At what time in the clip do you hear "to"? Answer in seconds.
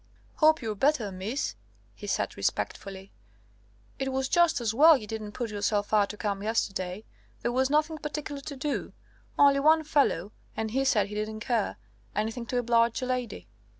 6.09-6.17, 8.41-8.55, 12.47-12.57